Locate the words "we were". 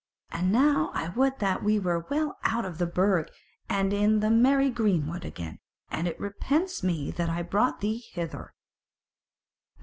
1.61-2.07